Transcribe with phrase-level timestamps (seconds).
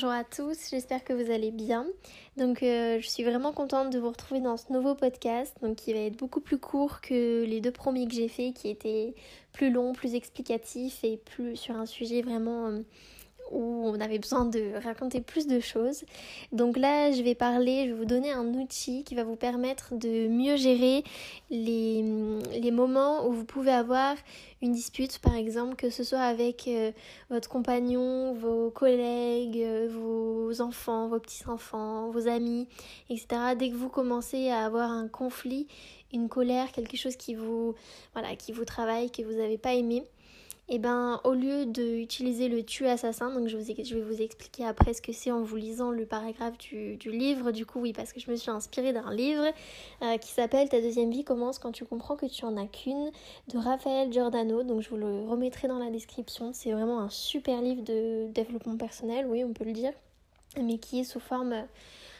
[0.00, 1.84] Bonjour à tous, j'espère que vous allez bien.
[2.36, 5.92] Donc euh, je suis vraiment contente de vous retrouver dans ce nouveau podcast, donc qui
[5.92, 9.16] va être beaucoup plus court que les deux premiers que j'ai faits, qui étaient
[9.52, 12.78] plus longs, plus explicatifs et plus sur un sujet vraiment euh,
[13.50, 16.04] où on avait besoin de raconter plus de choses.
[16.52, 19.94] Donc là, je vais parler, je vais vous donner un outil qui va vous permettre
[19.94, 21.04] de mieux gérer
[21.50, 22.02] les,
[22.72, 24.14] moments où vous pouvez avoir
[24.62, 26.92] une dispute, par exemple, que ce soit avec euh,
[27.30, 32.68] votre compagnon, vos collègues, euh, vos enfants, vos petits-enfants, vos amis,
[33.08, 33.26] etc.
[33.58, 35.66] Dès que vous commencez à avoir un conflit,
[36.12, 37.74] une colère, quelque chose qui vous,
[38.12, 40.04] voilà, qui vous travaille, que vous n'avez pas aimé,
[40.70, 44.92] et eh ben au lieu d'utiliser le tu assassin, donc je, vais vous expliquer après
[44.92, 48.20] ce que c'est en vous lisant le paragraphe du, livre, du coup oui parce que
[48.20, 49.46] je me suis inspirée d'un livre
[50.02, 53.10] euh, qui s'appelle Ta deuxième vie commence quand tu comprends que tu en as qu'une
[53.48, 57.62] de Raphaël Giordano, donc je vous le remettrai dans la description, c'est vraiment un super
[57.62, 59.92] livre de développement personnel, oui on peut le dire,
[60.62, 61.66] mais qui est sous forme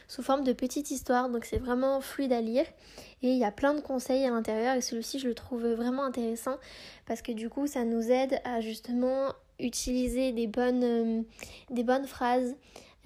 [0.09, 2.65] sous forme de petite histoire, donc c'est vraiment fluide à lire.
[3.21, 6.03] Et il y a plein de conseils à l'intérieur et celui-ci je le trouve vraiment
[6.03, 6.57] intéressant
[7.05, 12.55] parce que du coup ça nous aide à justement utiliser des bonnes, euh, phrases.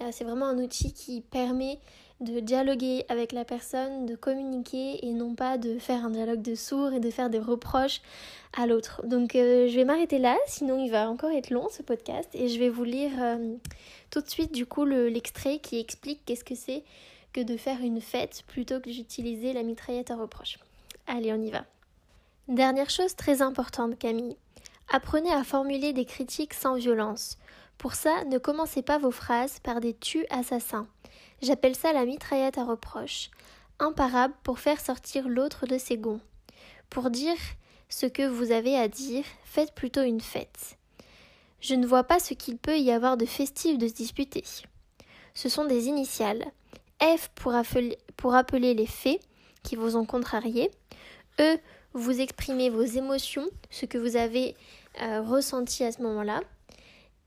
[0.00, 1.78] Euh, c'est vraiment un outil qui permet
[2.20, 6.54] de dialoguer avec la personne, de communiquer et non pas de faire un dialogue de
[6.54, 8.00] sourds et de faire des reproches
[8.56, 9.02] à l'autre.
[9.04, 12.48] Donc euh, je vais m'arrêter là, sinon il va encore être long ce podcast et
[12.48, 13.56] je vais vous lire euh,
[14.10, 16.84] tout de suite du coup l'extrait qui explique qu'est-ce que c'est
[17.32, 20.58] que de faire une fête plutôt que d'utiliser la mitraillette à reproche.
[21.06, 21.64] Allez, on y va.
[22.46, 24.36] Dernière chose très importante Camille.
[24.92, 27.38] Apprenez à formuler des critiques sans violence.
[27.76, 30.86] Pour ça, ne commencez pas vos phrases par des tu assassins.
[31.42, 33.30] J'appelle ça la mitraillette à reproche.
[33.78, 36.20] Imparable pour faire sortir l'autre de ses gonds.
[36.90, 37.36] Pour dire
[37.88, 40.76] ce que vous avez à dire, faites plutôt une fête.
[41.60, 44.44] Je ne vois pas ce qu'il peut y avoir de festif de se disputer.
[45.34, 46.44] Ce sont des initiales.
[47.02, 49.20] F pour, appeler, les faits
[49.62, 50.70] qui vous ont contrarié.
[51.40, 51.56] E,
[51.92, 54.54] vous exprimez vos émotions, ce que vous avez
[55.02, 56.40] euh, ressenti à ce moment-là.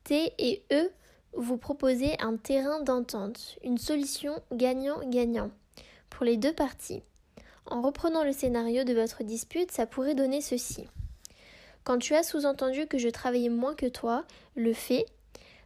[0.04, 0.90] T et E,
[1.38, 5.52] vous proposez un terrain d'entente, une solution gagnant-gagnant
[6.10, 7.04] pour les deux parties.
[7.68, 10.88] En reprenant le scénario de votre dispute, ça pourrait donner ceci.
[11.84, 15.06] Quand tu as sous-entendu que je travaillais moins que toi, le fait,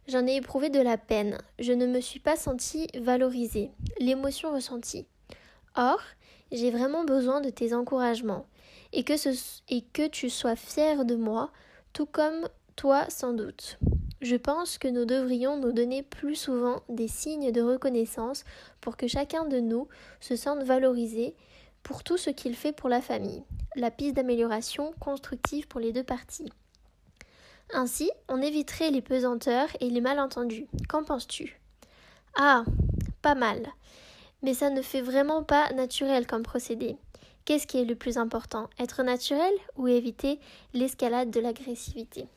[0.08, 1.38] j'en ai éprouvé de la peine.
[1.58, 5.06] Je ne me suis pas sentie valorisée, l'émotion ressentie.
[5.74, 6.00] Or,
[6.52, 8.46] j'ai vraiment besoin de tes encouragements
[8.92, 9.14] et que,
[9.92, 11.50] que tu sois fier de moi,
[11.92, 13.78] tout comme toi sans doute.
[14.22, 18.44] Je pense que nous devrions nous donner plus souvent des signes de reconnaissance
[18.80, 19.88] pour que chacun de nous
[20.20, 21.34] se sente valorisé
[21.82, 23.42] pour tout ce qu'il fait pour la famille.
[23.74, 26.52] La piste d'amélioration constructive pour les deux parties.
[27.74, 30.68] Ainsi, on éviterait les pesanteurs et les malentendus.
[30.88, 31.58] Qu'en penses-tu?
[32.36, 32.64] Ah,
[33.22, 33.66] pas mal.
[34.42, 36.96] Mais ça ne fait vraiment pas naturel comme procédé.
[37.44, 38.70] Qu'est-ce qui est le plus important?
[38.78, 40.38] Être naturel ou éviter
[40.74, 42.28] l'escalade de l'agressivité?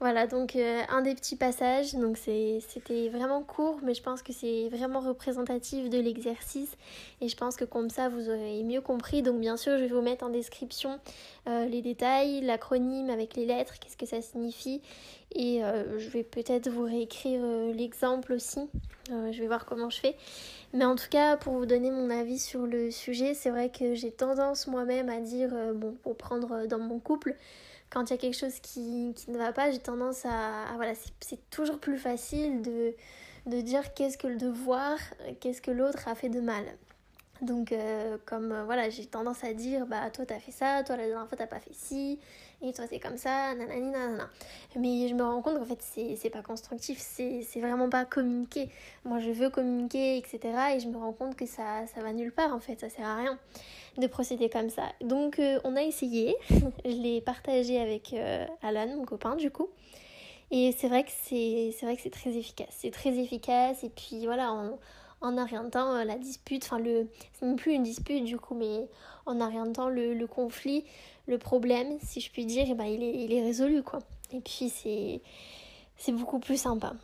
[0.00, 4.32] Voilà, donc euh, un des petits passages, donc c'était vraiment court, mais je pense que
[4.32, 6.76] c'est vraiment représentatif de l'exercice
[7.20, 9.22] et je pense que comme ça vous aurez mieux compris.
[9.22, 11.00] Donc bien sûr, je vais vous mettre en description
[11.48, 14.82] euh, les détails, l'acronyme avec les lettres, qu'est-ce que ça signifie
[15.34, 17.42] et euh, je vais peut-être vous réécrire
[17.74, 18.60] l'exemple aussi.
[19.08, 20.16] je vais voir comment je fais.
[20.72, 23.94] Mais en tout cas, pour vous donner mon avis sur le sujet, c'est vrai que
[23.94, 27.34] j'ai tendance moi-même à dire, bon, pour prendre dans mon couple,
[27.90, 30.92] quand il y a quelque chose qui, qui ne va pas, j'ai tendance à, voilà,
[31.20, 32.94] c'est toujours plus facile de,
[33.46, 34.98] de dire qu'est-ce que le devoir,
[35.40, 36.64] qu'est-ce que l'autre a fait de mal.
[37.40, 40.96] Donc, euh, comme euh, voilà, j'ai tendance à dire, bah toi t'as fait ça, toi
[40.96, 42.18] la dernière fois t'as pas fait ci,
[42.62, 44.28] et toi c'est comme ça, nanani nanana.
[44.74, 45.80] Mais je me rends compte qu'en fait
[46.16, 48.68] c'est pas constructif, c'est vraiment pas communiquer.
[49.04, 50.40] Moi je veux communiquer, etc.
[50.74, 53.06] Et je me rends compte que ça, ça va nulle part en fait, ça sert
[53.06, 53.38] à rien
[53.98, 54.86] de procéder comme ça.
[55.00, 58.14] Donc euh, on a essayé, je l'ai partagé avec
[58.62, 59.68] Alan, mon copain du coup.
[60.50, 62.74] Et c'est vrai que c'est vrai que c'est très efficace.
[62.78, 64.78] C'est très efficace et puis voilà, on
[65.20, 68.88] en orientant euh, la dispute, enfin le, c'est plus une dispute du coup, mais
[69.26, 70.84] en orientant le, le conflit,
[71.26, 74.00] le problème, si je puis dire, eh ben, il, est, résolu quoi.
[74.32, 75.20] Et puis c'est,
[75.96, 76.94] c'est beaucoup plus sympa.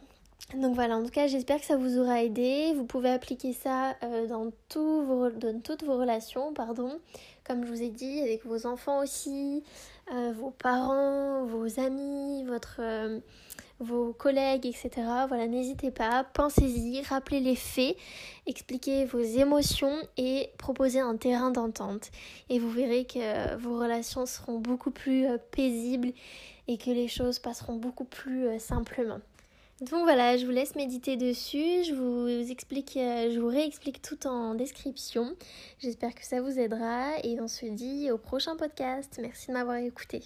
[0.55, 2.75] Donc voilà, en tout cas, j'espère que ça vous aura aidé.
[2.77, 6.99] Vous pouvez appliquer ça euh, dans, vos, dans, toutes vos relations, pardon.
[7.45, 9.65] Comme je vous ai dit, avec vos enfants aussi,
[10.13, 12.81] euh, vos parents, vos amis, votre,
[13.81, 14.91] vos collègues, etc.
[15.29, 17.97] Voilà, n'hésitez pas, pensez-y, rappelez les faits,
[18.47, 22.11] expliquez vos émotions et proposez un terrain d'entente.
[22.51, 26.13] Et vous verrez que vos relations seront beaucoup plus euh, paisibles
[26.69, 29.21] et que les choses passeront beaucoup plus euh, simplement.
[29.81, 34.27] Donc voilà, je vous laisse méditer dessus, je vous explique, euh, je vous réexplique tout
[34.27, 35.35] en description.
[35.81, 39.19] J'espère que ça vous aidera et on se dit au prochain podcast.
[39.21, 40.23] Merci de m'avoir écouté.